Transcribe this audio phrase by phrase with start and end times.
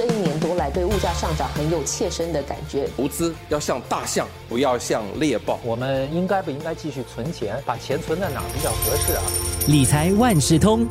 [0.00, 2.88] 这一年多来对物价上涨很有切身的感觉。
[2.96, 5.60] 投资要像大象，不要像猎豹。
[5.62, 7.62] 我们应该不应该继续存钱？
[7.66, 9.22] 把钱存在哪比较合适啊？
[9.68, 10.86] 理财万事通，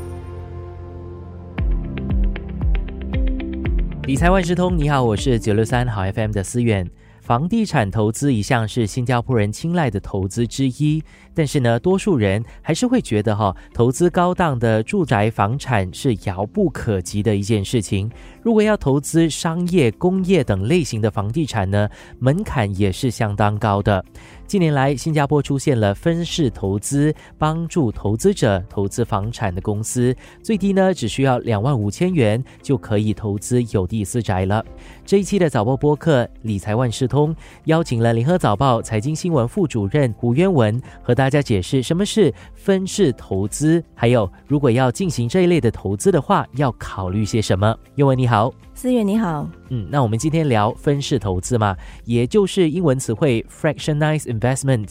[4.03, 6.87] 理财万事通，你好，我是九六三好 FM 的思远。
[7.29, 10.99] 房地产投资一向是新加坡人青睐的投资之一，
[11.35, 18.09] 但是呢，多数人还是会觉得哈，投资高档的住宅房产是遥不可及的一件事情。
[18.41, 21.87] 如果要投资商业、工业等类型的房地产呢，
[22.17, 24.03] 门槛也是相当高的。
[24.47, 34.65] 近年来，新加坡出现了分式投资，帮助投资者投资房产的公司，最低呢只需要两万五千元就可以投资有地私宅了。
[35.05, 37.18] 这一期的早报播客理财万事通
[37.65, 47.75] 邀请了联合早报财经新闻副主任胡渊文，和大家解释什么是分式投资，还有如果要进行这一类的投资的话，要考虑些什么。
[47.95, 48.53] 渊文你好。
[48.73, 54.87] 思远你好，嗯，那我们今天聊分式投资嘛，也就是英文词汇 fractionized investment。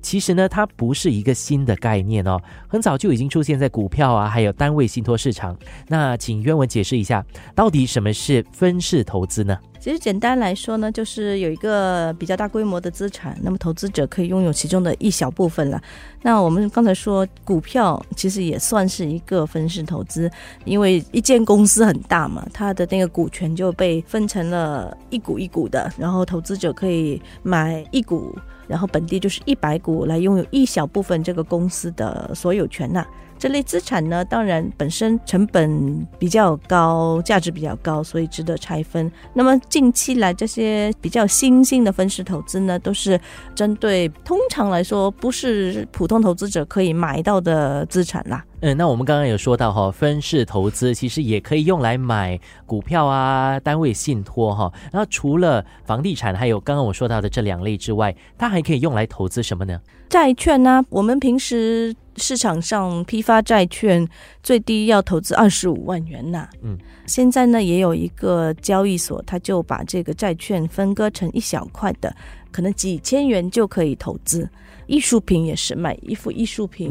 [0.00, 5.56] 其实呢，它不是一个新的概念哦，很早就已经出现在股票啊，还有单位信托市场。
[5.88, 9.58] 那请渊文解释一下，到底什么是分式投资呢？
[9.78, 15.80] 其实简单来说呢，就是有一个比较大规模的资产，那么投资者可以拥有其中的一小部分了。
[16.22, 20.28] 那我们刚才说股票其实也算是一个分式投资，
[20.64, 28.36] 因为一间公司很大嘛，它的那个股权就被分成了一股一股的，然后投资者可以买一股，
[28.68, 33.06] 然后本地就是一百股来拥有一小部分这个公司的所有权呐。
[33.38, 39.12] 这类资产呢，当然本身成本比较高，价值比较高，所以值得拆分。
[39.34, 43.20] 那么近期来这些比较新兴的分时投资呢，都是
[43.54, 48.42] 针对通常来说不是普通投资者可以买到的资产啦。
[48.60, 54.72] 嗯，那我们刚刚有说到哈，分式投资其实也可以用来买股票啊、单位信托哈。
[54.90, 59.78] 然后除了房地产，还有刚刚我说到的这两类之外，它还可以用来投资什么呢？
[60.08, 60.82] 债券呢？
[60.88, 64.08] 我们平时市场上批发债券
[64.42, 66.48] 最低要投资二十五万元呐。
[66.62, 72.14] 嗯，现在呢也有一个交易所，它就把这个债券分割成一小块的，
[72.50, 74.48] 可能几千元就可以投资。
[74.86, 76.90] 艺术品也是买一幅艺术品，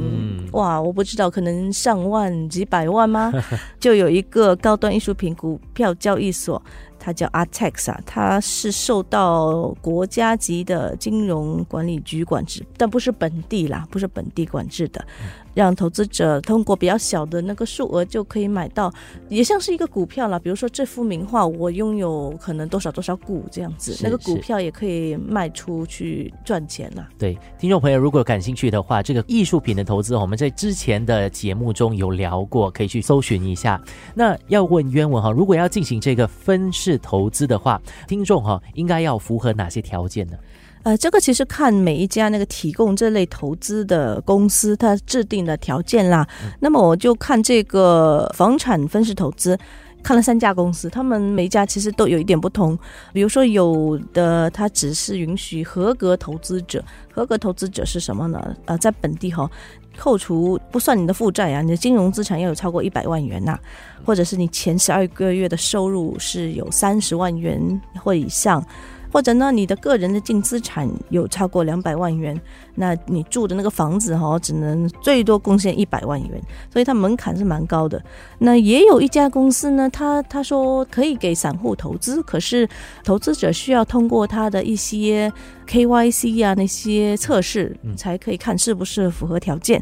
[0.52, 3.32] 哇，我不知道可能上万几百万吗？
[3.80, 6.62] 就有一个高端艺术品股票交易所。
[6.98, 15.06] 它叫 Artex 啊，它是受到国家级的金融管理局管制，但不是本地啦，不是本地管制的。
[15.56, 18.94] 让投资者通过比较小的那个数额就可以买到，
[19.30, 20.40] 也像是一个股票了。
[20.40, 27.08] 比如说这幅名画，我拥有可能多少多少股这样子，那个股票也可以卖出去赚钱了。
[27.18, 33.82] 对，听众朋友如果感兴趣的话，这个艺术品的投资，我们在之前的节目中有聊过，可以去搜寻一下。
[34.14, 40.38] 那要问冤文哈，如果要进行这个分式投资的话，听众哈应该要符合哪些条件呢？
[40.86, 46.28] 呃，这个其实看每一家那个提供这类投资的公司，它制定的条件啦。
[46.60, 49.58] 那么我就看这个房产分式投资，
[50.04, 52.78] 看了三家公司，他们每一家其实都有一点不同。
[53.12, 58.56] 比如说，有的它只是允许合格投资者，合格投资者是什么呢？
[58.66, 59.50] 呃，在本地哈，
[59.98, 63.58] 扣除不算你的负债啊，你的金融资产要有超过一百万元呐，
[64.06, 68.64] 或者是你前十二个月的收入是有三十万元或以上。
[69.16, 72.38] 或者呢，你的个人的净资产有超过两百万元，
[72.76, 76.32] 那你住的那个房子哈，只能最多贡献一百万元，
[76.70, 78.04] 所以它门槛是蛮高的。
[78.40, 82.68] 那也有一家公司呢，他他说可以给散户投资，可是
[83.06, 85.32] 投资者需要通过他的一些
[85.66, 89.82] KYC 啊那些测试，才可以看是不是符合条件。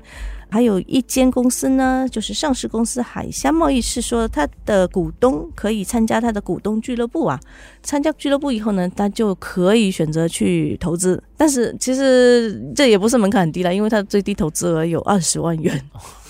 [0.54, 7.40] 还有一间公司呢，就是上市公司海虾贸易，是说它的股东可以参加它的股东俱乐部啊。
[7.82, 11.20] 参加俱乐部以后呢，他就可以选择去投资。
[11.36, 15.84] 但是其实这也不是门槛很低了，因为它的最低投资额有二十万元，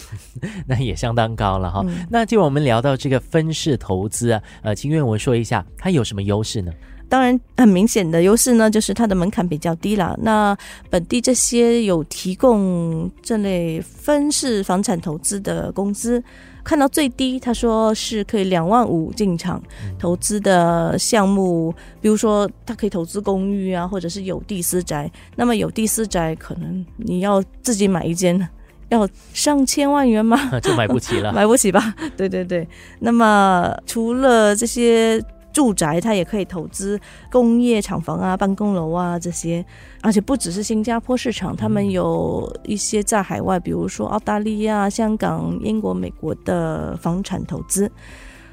[0.68, 1.86] 那也相当高了哈。
[2.10, 6.72] 那就我们聊到这个分式投资啊，呃，请愿我说一下它有什么优势呢？
[7.14, 10.18] 当然，很明显的优势呢，就是它的门槛比较低了。
[10.24, 10.58] 那
[10.90, 16.24] 本地这些有提供这类分式房产投资的公司，
[16.64, 19.62] 看到最低，他说是可以两万五进场
[20.00, 21.72] 投资的项目，
[22.02, 25.12] 比如说他可以投资公寓啊，或者是有地私宅。
[25.36, 28.50] 那么有地私宅，可能你要自己买一间，
[28.90, 30.50] 要上千万元吗？
[30.62, 31.94] 就买不起了， 买不起吧？
[32.18, 32.68] 对对对。
[33.02, 35.24] 那么除了这些。
[35.54, 37.00] 住宅它也可以投资
[37.32, 39.64] 工业厂房啊、办公楼啊这些，
[40.02, 47.90] 而且不只是新加坡市场，他们有一些在海外，比如说澳大利亚、香港、英国、美国的房产投资。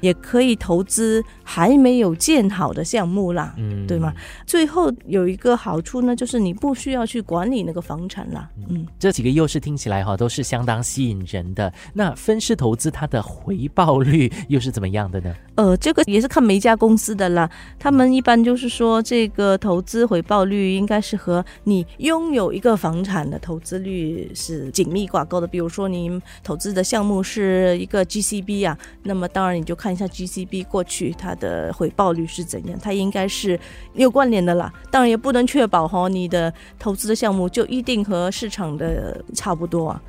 [0.01, 4.13] 也可以投资还没有建好的项目啦，嗯对吗？？
[4.45, 8.85] 最后有一个好处呢，就是你不需要去管理那个房产啦，嗯。
[8.99, 11.71] 这几个优势听起来哈都是相当吸引人的。
[11.93, 15.33] 那分式投资它的回报率又是怎么样的呢？
[15.55, 17.49] 呃，这个也是看每一家公司的啦。
[17.77, 25.47] 他们一般就是说，这个投资回报率应该是和你拥有一个房产的投资率是紧密挂钩的。
[25.47, 33.59] 比如说，你投资的项目是一个 GCB 啊，那么当然你就看看一下 GCB 过去它的回报率是怎样，它应该是
[33.93, 34.71] 有关联的啦。
[34.89, 40.01] 当然也不能确保哈，你的投资的项目就一定和市场的差不多啊。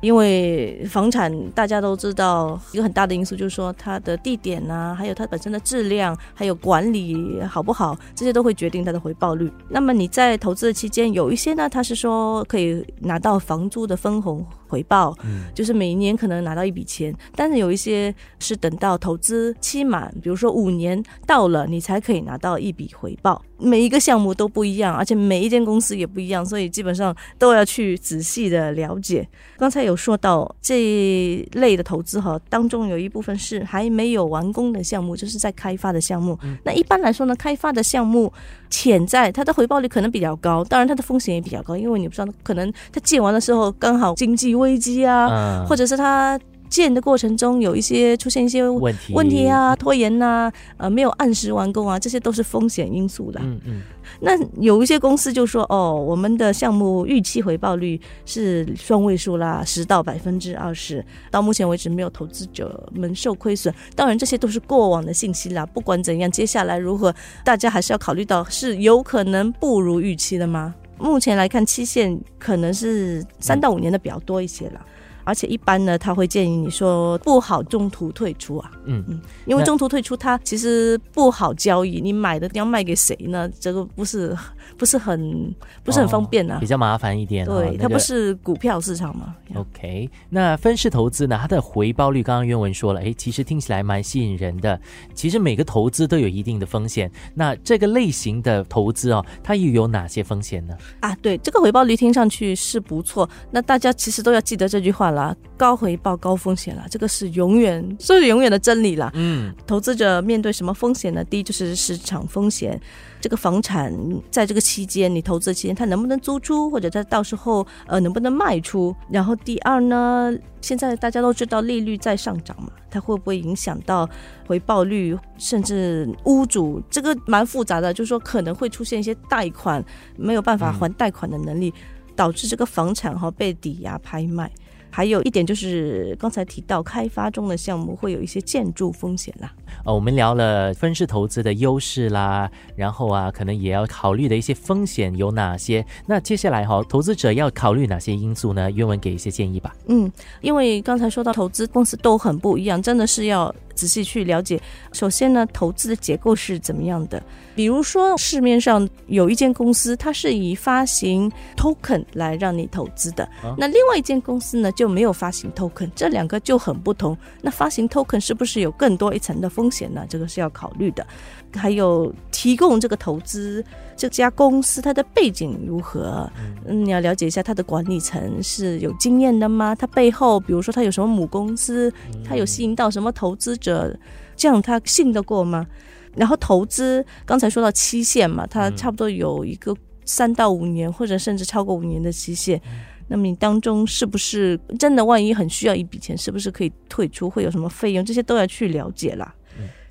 [0.00, 9.50] 因为房产大家都知道，一个很大的因素就是说它的地点呐、还有它本身的质量，还有管理好不好，这些都会决定它的回报率。
[9.68, 23.42] 那么你在投资的期间，有一些呢，它是说可以拿到房租的分红回报，嗯就是每年可能拿到一笔钱，但是有一些是等到投资期满，比如说五年到了，你才可以拿到一笔回报。
[23.60, 29.28] 每一个项目都不一样，而且每一间公司也不一样，所以基本上都要去仔细的了解。
[29.56, 36.38] 刚才有说到这一类的投资哈，当中有一部分是还没有完工的项目，就是在开发的项目。
[36.62, 38.32] 那一般来说呢，开发的项目
[38.70, 46.38] 潜在它的回报率可能比较高，当然它的风险也比较高，因为你不知道可能它建完的时候刚好经济危机啊，嗯或者是它
[46.68, 53.40] 建的过程中有一些出现一些问题问题，啊、拖延呐、呃，没有按时完工啊，这些都是风险因素的。
[53.42, 53.82] 嗯嗯
[54.20, 63.72] 那有一些公司就说，哦，我们的项目预期回报率是双位数啦，十到百分之二十，到目前为止没有投资者们受亏损。
[63.94, 65.64] 当然，这些都是过往的信息啦。
[65.66, 70.74] 不管怎样，接下来如何，大家还是要考虑到是有可能不如预期的吗？
[70.98, 74.84] 目前来看，期限可能是三到五年的比较多一些啦。
[75.28, 82.00] 而且一般呢，他会建议你说不好中途退出啊，嗯嗯因为中途退出，它其实不好交易。
[82.00, 83.46] 你买的要卖给谁呢？
[83.60, 84.34] 这个不是
[84.78, 85.54] 不是很
[85.84, 86.66] 不是很方便啊比。
[86.66, 87.60] 较麻烦一点哦。
[87.60, 89.34] 对，那个它不是股票市场嘛。
[89.54, 91.36] OK，那分式投资呢？
[91.38, 94.80] 它的回报率，刚刚原文说了，哎，其实听起来蛮吸引人的。
[95.12, 100.74] 其实每个投资都有一定的风险，那这个类型的投资哦，它又有哪些风险呢？
[101.00, 103.28] 啊，对，这个回报率听上去是不错。
[103.50, 109.10] 那大家其实都要记得这句话啦：高回报高风险了，这个是永远这是永远的真理了。
[109.14, 111.24] 嗯投资者面对什么风险呢？
[111.24, 112.80] 第一就是市场风险，
[113.20, 113.92] 这个房产
[114.30, 118.94] 在这个期间你投资的期间，它能不能租出，或者它到时候呃能不能卖出？
[119.10, 124.08] 然后第二呢，现在大家都知道利率在上涨嘛，它会不会影响到
[124.46, 129.84] 回报率，甚至屋主这个蛮复杂的，就是说可能会出现一些贷款
[130.16, 131.74] 没有办法还贷款的能力，
[132.14, 134.50] 导致这个房产哈被抵押拍卖。
[134.90, 139.52] 还有一点就是刚才提到开发中的项目会有一些建筑风险啦。
[139.84, 145.84] 呃，我们聊了分式投资的优势啦，然后啊，可能也要考虑的一些风险有哪些？
[146.06, 148.70] 那接下来哈、投资者要考虑哪些因素呢？
[148.70, 149.74] 原文给一些建议吧。
[149.86, 154.60] 嗯，因为刚才说到投资公司都很不一样，真的是要仔细去了解。
[154.92, 157.22] 首先呢，投资的结构是怎么样的？
[157.54, 167.16] 比如说市面上有一间公司，它是以发行 token 来让你投资的，啊那另外一间公司呢就没有发行 token，这两个就很不同。
[167.40, 170.04] 那发行 token 是不是有更多一层的风险呢？
[170.08, 171.06] 这个是要考虑的。
[171.54, 173.64] 还有提供这个投资
[173.98, 176.30] 这家公司它的背景如何？
[176.64, 179.74] 嗯，你要了解一下它的管理层是有经验的吗？
[179.74, 181.92] 它背后，比如说它有什么母公司，
[182.24, 183.98] 它有吸引到什么投资者，
[184.36, 185.66] 这样他信得过吗？
[186.14, 192.60] 然后投资，刚才说到期限嘛，它嗯差不多有一个三到五年，或者甚至超过五年的期限。
[193.08, 197.28] 那么你当中是不是真的万一很需要一笔钱，是不是可以退出？
[197.28, 198.04] 会有什么费用？
[198.04, 199.34] 这些都要去了解啦。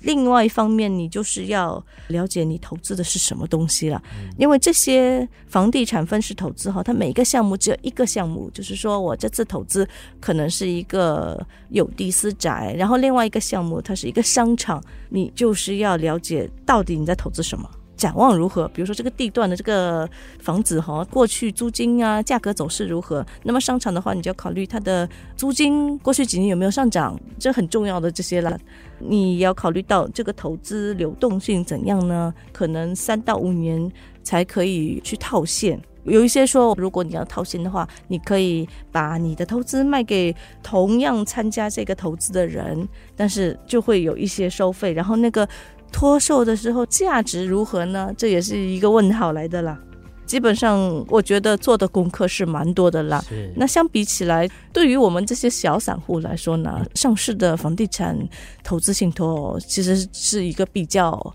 [0.00, 4.00] 另外一方面，你就是要了解你投资的是什么东西了，
[4.36, 9.88] 因为这些房地产分时投资哈，它每个项目只有一个项目，就是说我这次投资
[10.20, 17.68] 可能是一个有地私宅，然后另外一个项目它是一个商场，你就是要了解到底你在投资什么。
[17.98, 18.66] 展望如何？
[18.68, 20.08] 比如说这个地段的这个
[20.40, 23.26] 房子哈，过去租金啊、价格走势如何？
[23.42, 28.58] 那么商场的话，你就要考虑它的租金过去几年有没有上涨，这很重要的这些了。
[29.00, 32.32] 你要考虑到这个投资流动性怎样呢？
[32.52, 33.90] 可能三到五年
[34.22, 35.78] 才可以去套现。
[36.04, 45.46] 有一些说，如果你要套现的话，你可以把你的投资卖给同样参加这个投资的人，但是就会有一些收费，然后那个
[45.90, 48.12] 脱售的时候价值如何呢？
[48.16, 49.78] 这也是一个问号来的啦。
[50.26, 53.24] 基本上我觉得做的功课是蛮多的啦。
[53.56, 58.14] 那相比起来，对于我们这些小散户来说呢，上市的房地产
[58.62, 61.34] 投资信托其实是一个比较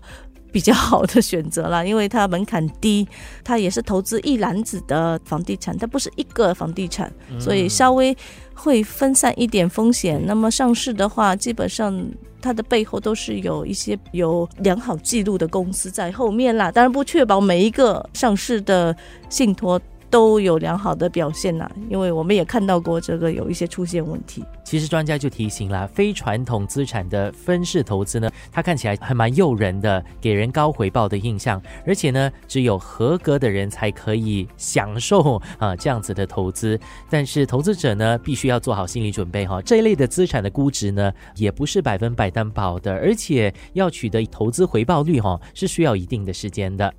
[0.54, 3.06] 比较好的选择啦， 因为它门槛低，
[3.42, 8.16] 它也是投资一篮子的房地产，它不是一个房地产，所以稍微
[8.54, 10.22] 会分散一点风险。
[10.24, 12.08] 那么上市的话，基本上。
[12.44, 18.94] 它的背后都是有一些有良好记录的公司在后面啦，当然不确保每一个上市的
[19.30, 19.80] 信托。
[20.14, 24.44] 都有良好的表现呐，因为我们也看到过这个有一些出现问题。
[24.62, 36.78] 其实专家就提醒了，非传统资产的分式投资呢，它看起来还蛮诱人的，给人高回报的印象，而且呢，只有合格的人才可以享受啊这样子的投资。
[37.10, 46.94] 但是投资者呢，必须要做好心理准备哈，这一类的资产的估值呢，也不是百分百担保的，而且要取得投资回报率哈，是需要一定的时间的。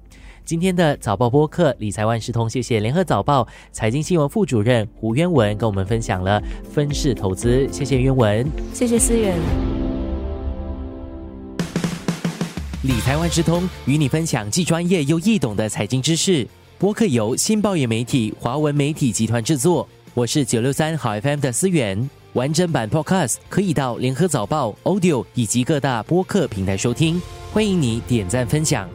[0.45, 6.39] 今天的早报播客理财万事通，谢谢联合早报财经新闻副主任胡渊文跟我们分享了
[6.71, 9.35] 分式投资，谢谢渊文，谢谢思远。
[12.83, 16.47] 理财万事通与你分享既专业又易懂的财经知识。
[16.77, 22.07] 播客由新报业媒体华文媒体集团制作，我是九六三好 FM 的思远。
[22.33, 27.19] 完整版 Podcast 可以到联合早报 Audio 以及各大播客平台收听，
[27.51, 28.87] 欢迎你点赞分享。